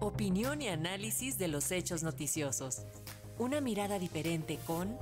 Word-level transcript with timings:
Opinión 0.00 0.62
y 0.62 0.68
análisis 0.68 1.38
de 1.38 1.48
los 1.48 1.70
hechos 1.70 2.02
noticiosos. 2.02 2.82
Una 3.38 3.60
mirada 3.60 3.98
diferente 3.98 4.58
con 4.66 4.96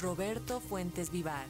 Roberto 0.00 0.60
Fuentes 0.60 1.10
Vivar. 1.10 1.46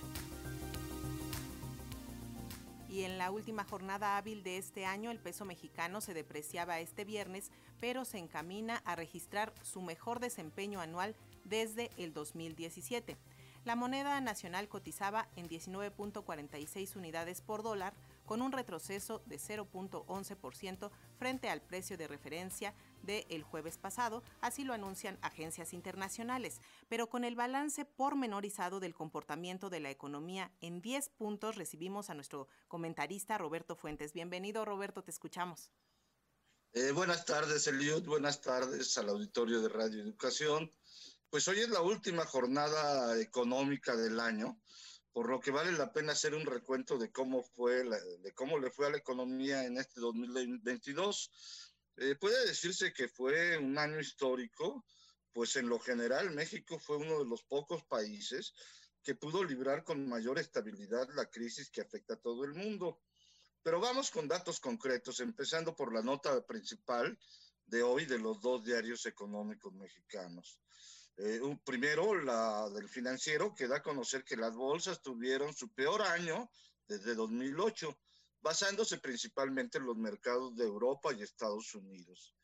Y 2.88 3.04
en 3.04 3.18
la 3.18 3.31
última 3.31 3.65
jornada 3.65 4.17
hábil 4.17 4.42
de 4.42 4.58
este 4.58 4.85
año, 4.85 5.13
el 5.13 5.21
peso 5.21 5.45
mexicano 5.45 6.01
se 6.01 6.13
depreciaba 6.13 6.81
este 6.81 7.04
viernes, 7.04 7.53
pero 7.81 8.04
se 8.04 8.19
encamina 8.19 8.83
a 8.85 8.97
registrar 8.97 9.54
su 9.63 9.81
mejor 9.81 10.19
desempeño 10.19 10.81
anual 10.81 11.15
desde 11.45 11.91
el 11.97 12.13
2017. 12.13 13.17
La 13.65 13.77
moneda 13.77 14.21
nacional 14.21 14.69
cotizaba 14.69 15.29
en 15.37 15.49
19.46 15.49 16.97
unidades 16.97 17.43
por 17.43 17.62
dólar, 17.62 17.95
con 18.30 18.42
un 18.42 18.52
retroceso 18.52 19.24
de 19.27 19.41
0.11% 19.41 20.93
frente 21.19 21.51
al 21.51 21.61
precio 21.61 21.97
de 21.97 22.07
referencia 22.07 22.77
del 23.03 23.43
jueves 23.43 23.77
pasado, 23.77 24.23
así 24.41 24.62
lo 24.62 24.73
anuncian 24.73 25.19
agencias 25.20 25.73
internacionales. 25.73 26.61
Pero 26.89 27.09
con 27.09 27.25
el 27.25 27.34
balance 27.34 27.84
pormenorizado 27.84 28.79
del 28.79 28.95
comportamiento 28.95 29.69
de 29.69 29.80
la 29.80 29.91
economía 29.91 30.53
en 30.61 30.80
10 30.80 31.09
puntos, 31.09 31.56
recibimos 31.56 32.09
a 32.09 32.15
nuestro 32.15 32.47
comentarista 32.69 33.37
Roberto 33.37 33.75
Fuentes. 33.75 34.12
Bienvenido, 34.12 34.65
Roberto, 34.65 35.03
te 35.03 35.11
escuchamos. 35.11 35.73
Eh, 36.73 36.92
buenas 36.92 37.25
tardes, 37.25 37.67
Eliud. 37.67 38.05
Buenas 38.05 38.41
tardes 38.41 38.97
al 38.97 39.09
auditorio 39.09 39.61
de 39.61 39.70
Radio 39.70 40.05
Educación. 40.05 40.70
Pues 41.31 41.48
hoy 41.48 41.59
es 41.59 41.69
la 41.70 41.81
última 41.81 42.25
jornada 42.27 43.20
económica 43.20 43.97
del 43.97 44.20
año 44.20 44.56
por 45.12 45.28
lo 45.28 45.41
que 45.41 45.50
vale 45.50 45.73
la 45.73 45.92
pena 45.92 46.12
hacer 46.12 46.34
un 46.34 46.46
recuento 46.46 46.98
de 46.98 47.10
cómo 47.10 47.42
fue, 47.42 47.84
de 47.84 48.32
cómo 48.34 48.59
le 48.59 48.70
fue 48.70 48.87
a 48.87 48.91
la 48.91 48.98
economía 48.98 49.64
en 49.64 49.78
este 49.78 50.00
2022. 50.00 51.30
Eh, 51.97 52.14
puede 52.14 52.47
decirse 52.47 52.92
que 52.92 53.08
fue 53.08 53.58
un 53.58 53.77
año 53.77 53.98
histórico, 53.98 54.84
pues 55.33 55.56
en 55.56 55.69
lo 55.69 55.78
general 55.78 56.30
México 56.30 56.78
fue 56.78 56.97
uno 56.97 57.19
de 57.19 57.28
los 57.28 57.42
pocos 57.42 57.84
países 57.84 58.55
que 59.02 59.14
pudo 59.14 59.42
librar 59.42 59.84
con 59.84 60.08
mayor 60.08 60.39
estabilidad 60.39 61.08
la 61.14 61.28
crisis 61.28 61.70
que 61.70 61.80
afecta 61.80 62.14
a 62.14 62.20
todo 62.20 62.45
el 62.45 62.55
mundo. 62.55 63.00
Pero 63.62 63.80
vamos 63.80 64.11
con 64.11 64.28
datos 64.28 64.61
concretos, 64.61 65.20
empezando 65.20 65.74
por 65.74 65.92
la 65.92 66.02
nota 66.02 66.45
principal 66.47 67.19
de 67.67 67.83
hoy 67.83 68.05
de 68.06 68.19
los 68.19 68.41
dos 68.41 68.64
diarios 68.64 69.06
económicos 69.06 69.72
mexicanos. 69.74 70.58
Eh, 71.16 71.41
primero, 71.64 72.14
la 72.22 72.69
del 72.70 72.89
financiero, 72.89 73.55
que 73.55 73.69
da 73.69 73.78
a 73.78 73.83
conocer 73.83 74.25
que 74.25 74.36
las 74.36 74.55
bolsas 74.55 75.03
tuvieron 75.03 75.55
su 75.55 75.69
peor 75.72 76.02
año 76.02 76.50
desde 76.89 77.14
2008, 77.14 77.98
basándose 78.41 78.98
principalmente 78.98 79.78
en 79.78 79.84
los 79.84 79.97
mercados 79.97 80.56
de 80.56 80.64
Europa 80.64 81.12
y 81.12 81.22
Estados 81.22 81.75
Unidos. 81.75 82.34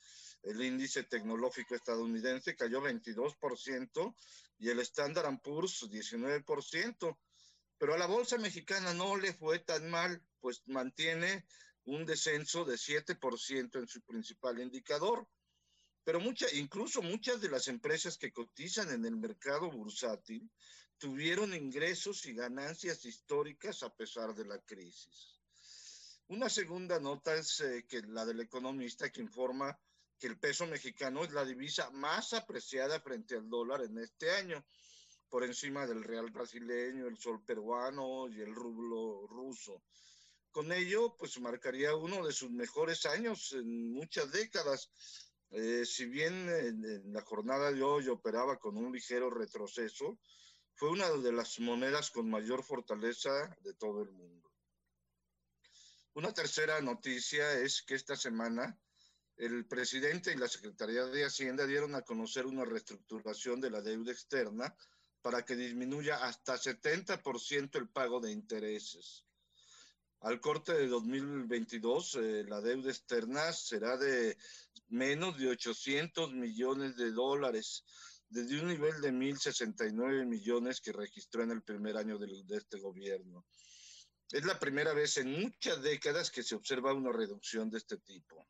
El 0.43 0.63
índice 0.63 1.05
tecnológico 1.05 1.75
estadounidense 1.75 2.55
cayó 2.55 2.83
22% 2.83 4.15
y 4.59 4.69
el 4.69 4.81
Standard 4.81 5.41
Poor's 5.41 5.83
19%, 5.91 7.19
pero 7.79 7.95
a 7.95 7.99
la 7.99 8.07
bolsa 8.07 8.39
mexicana 8.39 8.95
no 8.95 9.17
le 9.17 9.33
fue 9.33 9.59
tan 9.59 9.91
mal, 9.91 10.23
pues 10.41 10.63
mantiene 10.67 11.47
un 11.85 12.05
descenso 12.05 12.65
de 12.65 12.75
7% 12.75 13.79
en 13.79 13.89
su 13.89 14.03
principal 14.03 14.61
indicador 14.61 15.27
pero 16.07 16.21
mucha, 16.21 16.47
incluso 16.55 17.03
muchas 17.03 17.41
de 17.41 17.49
las 17.49 17.67
empresas 17.67 18.17
que 18.17 18.33
cotizan 18.33 18.91
en 18.93 19.05
el 19.07 19.17
mercado 19.17 19.73
bursátil 19.73 20.49
tuvieron 20.99 21.53
ingresos 21.53 22.25
y 22.27 22.33
ganancias 22.33 23.05
históricas 23.05 23.83
a 23.83 23.93
pesar 23.93 24.33
de 24.33 24.45
la 24.45 24.61
crisis. 24.61 25.37
Una 26.29 26.49
segunda 26.49 27.01
nota 27.01 27.35
es 27.35 27.59
eh, 27.59 27.87
que 27.89 28.03
la 28.03 28.25
del 28.25 28.39
economista 28.39 29.11
que 29.11 29.21
informa 29.21 29.77
que 30.17 30.29
el 30.29 30.39
peso 30.39 30.65
mexicano 30.69 31.25
es 31.25 31.33
la 31.33 31.45
divisa 31.45 31.91
más 31.91 32.35
apreciada 32.35 33.01
frente 33.01 33.35
al 33.35 33.51
dólar 33.51 33.83
en 33.83 33.99
este 33.99 34.31
año, 34.31 34.65
por 35.29 35.43
encima 35.43 35.89
del 35.89 36.05
real 36.05 36.31
brasileño, 36.31 37.09
el 37.09 37.19
sol 37.19 37.43
peruano 37.45 38.29
y 38.29 38.41
el 38.43 38.55
rublo 38.55 39.27
ruso. 39.27 39.83
Con 40.53 40.71
ello, 40.71 41.17
pues 41.19 41.39
marcaría 41.41 41.97
uno 41.97 42.25
de 42.25 42.33
sus 42.33 42.53
mejores 42.53 43.05
años 43.07 43.53
en 43.53 43.93
muchas 43.93 44.31
décadas, 44.31 44.89
eh, 45.51 45.85
si 45.85 46.07
bien 46.07 46.49
en, 46.49 47.13
la 47.13 47.23
jornada 47.23 47.73
de 47.73 47.83
hoy 47.83 48.09
operaba 48.09 48.59
con 48.59 48.77
un 48.77 48.93
ligero 48.93 49.31
retroceso, 49.31 50.19
fue 50.75 50.91
una 50.91 51.11
de 51.11 51.33
las 51.33 51.59
monedas 51.61 52.11
con 52.11 52.29
mayor 52.29 52.63
fortaleza 52.63 53.57
de 53.63 53.75
todo 53.75 54.03
el 54.03 54.11
mundo. 54.11 54.53
Una 56.15 56.33
tercera 56.33 56.81
noticia 56.81 57.61
es 57.61 57.83
que 57.83 57.95
esta 57.95 58.17
semana 58.17 58.79
el 59.37 59.67
presidente 59.67 60.33
y 60.33 60.37
la 60.37 60.49
Secretaría 60.49 61.05
de 61.05 61.25
Hacienda 61.25 61.67
dieron 61.67 61.95
a 61.95 62.03
conocer 62.03 62.47
una 62.47 62.65
reestructuración 62.65 63.61
de 63.61 63.71
la 63.71 63.83
deuda 63.83 64.13
externa 64.13 64.75
para 65.21 65.45
que 65.45 65.57
disminuya 65.57 66.25
hasta 66.25 66.57
70% 66.57 67.77
el 67.77 67.89
pago 67.89 68.21
de 68.21 68.33
intereses. 68.33 69.27
Al 70.21 70.41
corte 70.41 70.73
de 70.73 70.89
2022, 70.89 72.15
eh, 72.15 72.45
la 72.49 72.61
deuda 72.61 72.91
externa 72.91 73.53
será 73.53 73.97
de 73.97 74.39
menos 74.89 75.39
de 75.39 75.49
800 75.49 76.33
millones 76.33 76.97
de 76.97 77.13
dólares, 77.13 77.85
desde 78.29 78.61
un 78.61 78.69
nivel 78.69 79.01
de 79.01 79.13
1.069 79.13 80.27
millones 80.27 80.81
que 80.81 80.93
registró 80.93 81.43
en 81.43 81.53
el 81.53 81.63
primer 81.63 81.97
año 81.97 82.19
de, 82.19 82.27
de 82.45 82.57
este 82.57 82.79
gobierno. 82.79 83.47
Es 84.31 84.45
la 84.45 84.59
primera 84.59 84.93
vez 84.93 85.17
en 85.19 85.41
muchas 85.41 85.83
décadas 85.83 86.31
que 86.31 86.43
se 86.43 86.57
observa 86.57 86.93
una 86.93 87.13
reducción 87.13 87.71
de 87.71 87.79
este 87.79 87.99
tipo. 87.99 88.49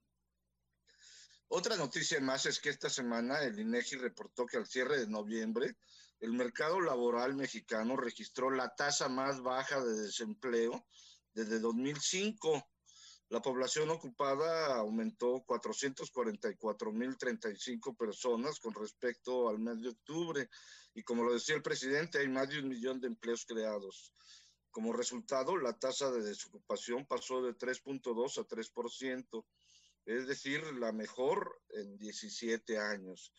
Otra 1.48 1.76
noticia 1.76 2.20
más 2.20 2.46
es 2.46 2.58
que 2.58 2.70
esta 2.70 2.90
semana 2.90 3.40
el 3.42 3.58
INEGI 3.58 3.96
reportó 3.96 4.46
que 4.46 4.56
al 4.56 4.66
cierre 4.66 4.98
de 4.98 5.06
noviembre 5.06 5.76
el 6.20 6.32
mercado 6.32 6.80
laboral 6.80 7.34
mexicano 7.34 7.96
registró 7.96 8.50
la 8.50 8.74
tasa 8.74 9.08
más 9.08 9.40
baja 9.42 9.84
de 9.84 9.94
desempleo 9.94 10.86
desde 11.34 11.60
2005. 11.60 12.66
La 13.28 13.42
población 13.42 13.90
ocupada 13.90 14.76
aumentó 14.76 15.44
444.035 15.46 17.96
personas 17.96 18.60
con 18.60 18.72
respecto 18.72 19.48
al 19.48 19.58
mes 19.58 19.82
de 19.82 19.88
octubre 19.88 20.48
y 20.94 21.02
como 21.02 21.24
lo 21.24 21.32
decía 21.32 21.56
el 21.56 21.62
presidente, 21.62 22.20
hay 22.20 22.28
más 22.28 22.48
de 22.48 22.60
un 22.60 22.68
millón 22.68 23.00
de 23.00 23.08
empleos 23.08 23.44
creados. 23.44 24.12
Como 24.70 24.92
resultado, 24.92 25.56
la 25.56 25.76
tasa 25.76 26.12
de 26.12 26.22
desocupación 26.22 27.04
pasó 27.04 27.42
de 27.42 27.54
3.2 27.54 28.38
a 28.38 28.46
3%, 28.46 29.44
es 30.04 30.28
decir, 30.28 30.62
la 30.74 30.92
mejor 30.92 31.60
en 31.70 31.98
17 31.98 32.78
años. 32.78 33.32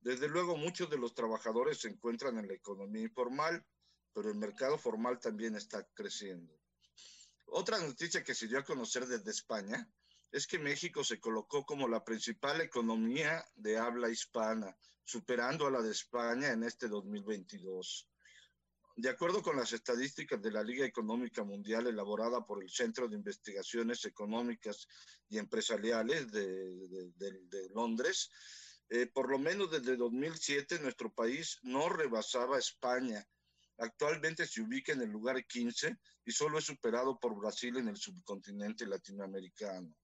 Desde 0.00 0.28
luego, 0.28 0.56
muchos 0.56 0.88
de 0.88 0.98
los 0.98 1.14
trabajadores 1.14 1.80
se 1.80 1.88
encuentran 1.88 2.38
en 2.38 2.46
la 2.46 2.54
economía 2.54 3.02
informal, 3.02 3.66
pero 4.12 4.30
el 4.30 4.36
mercado 4.36 4.78
formal 4.78 5.18
también 5.18 5.56
está 5.56 5.84
creciendo. 5.94 6.56
Otra 7.46 7.78
noticia 7.78 8.22
que 8.22 8.34
se 8.34 8.48
dio 8.48 8.58
a 8.58 8.64
conocer 8.64 9.06
desde 9.06 9.30
España 9.30 9.88
es 10.32 10.46
que 10.46 10.58
México 10.58 11.04
se 11.04 11.20
colocó 11.20 11.64
como 11.64 11.88
la 11.88 12.04
principal 12.04 12.60
economía 12.60 13.44
de 13.54 13.78
habla 13.78 14.10
hispana, 14.10 14.76
superando 15.04 15.66
a 15.66 15.70
la 15.70 15.80
de 15.80 15.92
España 15.92 16.50
en 16.50 16.64
este 16.64 16.88
2022. 16.88 18.08
De 18.96 19.10
acuerdo 19.10 19.42
con 19.42 19.56
las 19.56 19.72
estadísticas 19.72 20.40
de 20.40 20.50
la 20.50 20.62
Liga 20.62 20.84
Económica 20.86 21.44
Mundial 21.44 21.86
elaborada 21.86 22.44
por 22.44 22.62
el 22.62 22.70
Centro 22.70 23.08
de 23.08 23.16
Investigaciones 23.16 24.04
Económicas 24.06 24.88
y 25.28 25.38
Empresariales 25.38 26.32
de, 26.32 27.68
Londres, 27.74 28.30
eh, 28.88 29.06
por 29.06 29.30
lo 29.30 29.38
menos 29.38 29.70
desde 29.70 29.96
2007 29.96 30.78
nuestro 30.80 31.12
país 31.12 31.58
no 31.62 31.88
rebasaba 31.90 32.56
a 32.56 32.60
España 32.60 33.26
Actualmente 33.78 34.46
se 34.46 34.62
ubica 34.62 34.92
en 34.92 35.02
el 35.02 35.10
lugar 35.10 35.44
15 35.44 35.98
y 36.24 36.32
solo 36.32 36.58
es 36.58 36.64
superado 36.64 37.18
por 37.18 37.36
Brasil 37.36 37.76
en 37.76 37.88
el 37.88 37.96
subcontinente 37.96 38.86
latinoamericano. 38.86 39.94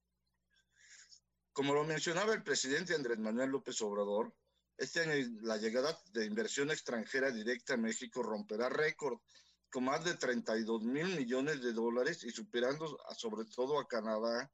Como 1.52 1.74
lo 1.74 1.84
mencionaba 1.84 2.34
el 2.34 2.42
presidente 2.42 2.94
Andrés 2.94 3.18
Manuel 3.18 3.50
López 3.50 3.80
Obrador, 3.82 4.34
este 4.78 5.30
la 5.42 5.58
llegada 5.58 5.98
de 6.12 6.24
inversión 6.24 6.70
extranjera 6.70 7.30
directa 7.30 7.74
a 7.74 7.76
México 7.78 8.22
romperá 8.22 8.68
récord 8.68 9.18
con 9.70 9.84
más 9.84 10.04
de 10.04 10.14
32 10.14 10.82
mil 10.82 11.16
millones 11.16 11.62
de 11.62 11.72
dólares 11.72 12.24
y 12.24 12.30
superando 12.30 12.98
sobre 13.16 13.44
todo 13.46 13.78
a 13.78 13.88
Canadá. 13.88 14.50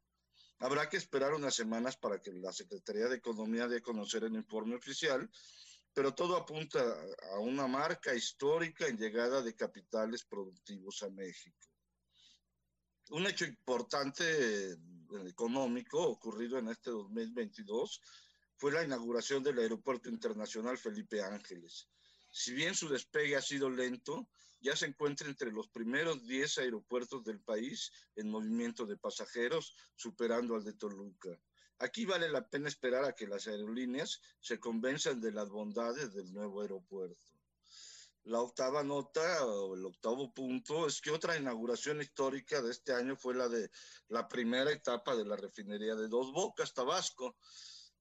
Habrá 0.60 0.88
que 0.88 0.96
esperar 0.96 1.34
unas 1.34 1.54
semanas 1.54 1.96
para 1.96 2.20
que 2.20 2.32
la 2.32 2.52
Secretaría 2.52 3.06
de 3.08 3.16
Economía 3.16 3.69
dé 3.69 3.78
a 3.78 3.82
conocer 3.82 4.25
el 4.25 4.34
informe 4.34 4.75
oficial 4.75 5.28
pero 5.93 6.14
todo 6.14 6.37
apunta 6.37 6.81
a 7.32 7.38
una 7.38 7.67
marca 7.67 8.14
histórica 8.14 8.87
en 8.87 8.96
llegada 8.96 9.43
de 9.43 9.55
capitales 9.55 10.25
productivos 10.25 11.02
a 11.02 11.11
México. 11.11 11.58
Un 13.11 13.26
hecho 13.26 13.44
importante 13.46 14.25
eh, 14.73 14.76
económico 15.26 16.02
ocurrido 16.02 16.58
en 16.58 16.69
este 16.69 16.90
2022 16.90 18.00
fue 18.58 18.73
la 18.73 18.85
inauguración 18.85 19.43
del 19.43 19.58
Aeropuerto 19.58 20.08
Internacional 20.11 20.76
Felipe 20.76 21.23
Ángeles. 21.23 21.88
Si 22.31 22.52
bien 22.52 22.75
su 22.75 22.88
despegue 22.88 23.37
ha 23.37 23.43
sido 23.43 23.70
lento, 23.70 24.29
ya 24.61 24.76
se 24.76 24.87
encuentra 24.87 25.29
entre 25.29 25.52
los 25.52 25.69
primeros 25.69 26.26
10 26.26 26.58
aeropuertos 26.58 27.25
del 27.25 27.40
país 27.40 27.90
en 28.17 28.31
movimiento 28.31 28.85
de 28.85 28.96
pasajeros, 28.96 29.75
superando 29.94 30.56
al 30.56 30.64
de 30.64 30.75
Toluca. 30.75 31.40
Aquí 31.80 32.04
vale 32.04 32.28
la 32.28 32.48
pena 32.48 32.69
esperar 32.69 33.04
a 33.04 33.14
que 33.14 33.26
las 33.26 33.46
aerolíneas 33.46 34.20
se 34.40 34.58
convenzan 34.58 35.20
de 35.20 35.32
las 35.32 35.48
bondades 35.48 36.12
del 36.12 36.32
nuevo 36.32 36.60
aeropuerto. 36.62 37.25
La 38.25 38.40
octava 38.40 38.82
nota 38.82 39.46
o 39.46 39.75
el 39.75 39.86
octavo 39.86 40.34
punto 40.34 40.86
es 40.86 41.00
que 41.00 41.10
otra 41.10 41.38
inauguración 41.38 42.02
histórica 42.02 42.60
de 42.60 42.72
este 42.72 42.92
año 42.92 43.16
fue 43.16 43.34
la 43.34 43.48
de 43.48 43.70
la 44.08 44.28
primera 44.28 44.70
etapa 44.70 45.16
de 45.16 45.25
la 45.25 45.36
refinería 45.36 45.94
de 45.94 46.08
Dos 46.08 46.32
Bocas, 46.32 46.75
Tabasco. 46.75 47.36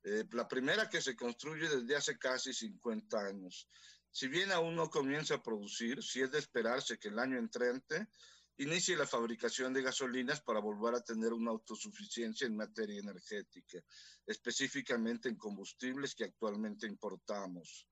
Eh, 0.04 0.26
la 0.32 0.48
primera 0.48 0.90
que 0.90 1.02
se 1.02 1.16
construye 1.16 1.70
desde 1.70 1.96
hace 1.96 2.18
casi 2.18 2.54
50 2.54 3.18
años. 3.18 3.70
Si 4.12 4.28
bien 4.28 4.52
aún 4.52 4.76
no 4.76 4.90
comienza 4.90 5.36
a 5.36 5.44
producir, 5.44 6.04
si 6.04 6.22
es 6.22 6.32
de 6.32 6.40
esperarse 6.40 6.98
que 6.98 7.10
el 7.10 7.20
año 7.20 7.38
entrante 7.38 8.08
inicie 8.58 8.96
la 8.96 9.06
fabricación 9.06 9.74
de 9.74 9.82
gasolinas 9.82 10.42
para 10.42 10.60
volver 10.60 10.96
a 10.96 11.04
tener 11.04 11.34
una 11.34 11.52
autosuficiencia 11.52 12.48
en 12.48 12.56
materia 12.56 13.00
energética, 13.00 13.80
específicamente 14.26 15.30
en 15.30 15.36
combustibles 15.36 16.16
que 16.16 16.26
actualmente 16.26 16.88
importamos. 16.88 17.88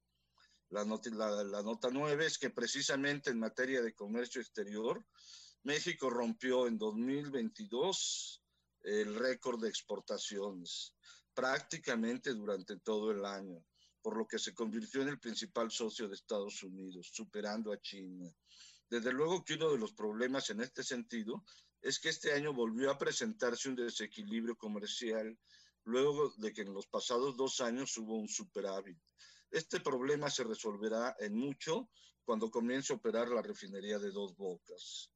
La 0.70 0.84
nota, 0.84 1.10
la, 1.12 1.44
la 1.44 1.62
nota 1.62 1.90
9 1.92 2.26
es 2.26 2.38
que 2.38 2.50
precisamente 2.50 3.30
en 3.30 3.40
materia 3.40 3.82
de 3.82 3.94
comercio 3.94 4.42
exterior, 4.42 5.06
México 5.64 6.10
rompió 6.10 6.68
en 6.68 6.78
2022 6.78 8.42
el 8.84 9.16
récord 9.16 9.62
de 9.62 9.70
exportaciones, 9.70 10.96
prácticamente 11.34 12.34
durante 12.34 12.78
todo 12.80 13.12
el 13.12 13.26
año 13.26 13.64
por 14.06 14.18
lo 14.18 14.28
que 14.28 14.38
se 14.38 14.54
convirtió 14.54 15.02
en 15.02 15.08
el 15.08 15.20
principal 15.20 15.72
socio 15.72 16.08
de 16.08 16.14
Estados 16.14 16.62
Unidos, 16.62 17.10
superando 17.12 17.74
a 17.74 17.82
China. 17.82 18.32
Desde 18.90 19.12
luego 19.12 19.44
que 19.44 19.56
uno 19.56 19.72
de 19.72 19.78
los 19.78 19.94
problemas 19.94 20.50
en 20.50 20.62
este 20.62 20.84
sentido 20.84 21.44
es 21.82 22.00
que 22.00 22.10
este 22.10 22.34
año 22.34 22.54
volvió 22.54 22.92
a 22.92 22.98
presentarse 22.98 23.70
un 23.70 23.76
desequilibrio 23.76 24.58
comercial 24.58 25.38
luego 25.84 26.34
de 26.38 26.54
que 26.54 26.62
en 26.62 26.74
los 26.74 26.88
pasados 26.88 27.38
dos 27.38 27.62
años 27.62 27.98
hubo 27.98 28.18
un 28.18 28.28
superávit. 28.28 28.98
Este 29.52 29.80
problema 29.80 30.30
se 30.30 30.44
resolverá 30.44 31.16
en 31.20 31.38
mucho 31.38 31.90
cuando 32.24 32.50
comience 32.50 32.92
a 32.92 32.96
operar 32.96 33.30
la 33.30 33.42
refinería 33.42 34.00
de 34.00 34.12
dos 34.12 34.36
bocas. 34.36 35.12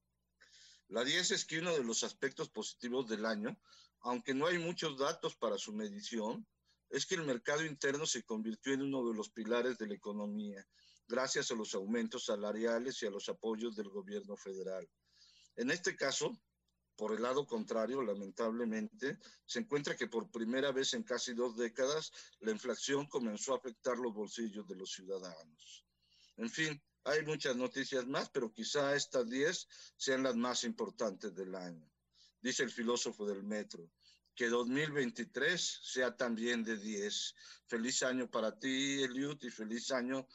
La 0.90 1.04
10 1.04 1.32
es 1.32 1.46
que 1.46 1.60
uno 1.60 1.74
de 1.74 1.84
los 1.84 2.04
aspectos 2.04 2.50
positivos 2.50 3.08
del 3.08 3.26
año, 3.26 3.60
aunque 4.02 4.34
no 4.34 4.48
hay 4.48 4.58
muchos 4.58 4.98
datos 4.98 5.36
para 5.36 5.58
su 5.58 5.74
medición, 5.74 6.48
es 6.90 7.06
que 7.06 7.16
el 7.16 7.24
mercado 7.24 7.64
interno 7.64 8.06
se 8.06 8.24
convirtió 8.24 8.74
en 8.74 8.82
uno 8.82 9.08
de 9.08 9.16
los 9.16 9.30
pilares 9.30 9.78
de 9.78 9.88
la 9.88 9.94
economía, 9.94 10.66
gracias 11.10 11.50
a 11.52 11.56
los 11.56 11.74
aumentos 11.74 12.26
salariales 12.26 13.02
y 13.02 13.08
a 13.08 13.10
los 13.10 13.28
apoyos 13.28 13.76
del 13.76 13.90
gobierno 13.90 14.38
federal. 14.38 14.88
En 15.56 15.72
este 15.72 15.96
caso, 15.96 16.40
por 16.96 17.14
el 17.14 17.24
lado 17.24 17.48
contrario, 17.48 18.02
lamentablemente, 18.04 19.18
se 19.46 19.60
encuentra 19.60 19.96
que 19.96 20.08
por 20.08 20.30
primera 20.30 20.72
vez 20.72 20.94
en 20.94 21.04
casi 21.04 21.34
dos 21.34 21.58
décadas 21.58 22.12
la 22.40 22.52
inflación 22.52 23.08
comenzó 23.08 23.54
a 23.54 23.58
afectar 23.58 23.98
los 23.98 24.14
bolsillos 24.14 24.68
de 24.68 24.76
los 24.76 24.92
ciudadanos. 24.92 25.86
En 26.38 26.50
fin, 26.50 26.82
hay 27.06 27.26
muchas 27.26 27.56
noticias 27.56 28.06
más, 28.06 28.30
pero 28.30 28.54
quizá 28.54 28.96
estas 28.96 29.28
10 29.28 29.68
sean 29.98 30.24
las 30.24 30.36
más 30.36 30.64
importantes 30.64 31.34
del 31.34 31.56
año. 31.56 31.90
Dice 32.40 32.64
el 32.64 32.72
filósofo 32.72 33.26
del 33.26 33.44
metro, 33.44 33.90
que 34.36 34.48
2023 34.48 35.80
sea 35.84 36.16
también 36.16 36.64
de 36.64 36.78
10. 36.78 37.36
Feliz 37.68 38.04
año 38.04 38.30
para 38.30 38.58
ti, 38.58 39.04
Eliud, 39.04 39.38
y 39.42 39.50
feliz 39.50 39.92
año 39.92 40.28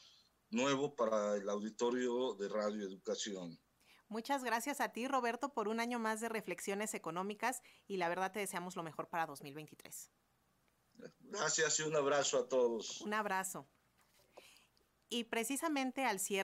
nuevo 0.50 0.94
para 0.94 1.36
el 1.36 1.48
auditorio 1.48 2.34
de 2.34 2.48
Radio 2.48 2.84
Educación. 2.84 3.58
Muchas 4.08 4.44
gracias 4.44 4.80
a 4.80 4.90
ti, 4.90 5.08
Roberto, 5.08 5.52
por 5.52 5.68
un 5.68 5.80
año 5.80 5.98
más 5.98 6.20
de 6.20 6.28
reflexiones 6.28 6.94
económicas 6.94 7.62
y 7.86 7.96
la 7.96 8.08
verdad 8.08 8.32
te 8.32 8.38
deseamos 8.38 8.76
lo 8.76 8.82
mejor 8.82 9.08
para 9.08 9.26
2023. 9.26 10.10
Gracias 11.20 11.80
y 11.80 11.82
un 11.82 11.96
abrazo 11.96 12.38
a 12.38 12.48
todos. 12.48 13.00
Un 13.00 13.14
abrazo. 13.14 13.66
Y 15.08 15.24
precisamente 15.24 16.04
al 16.04 16.20
cierre 16.20 16.42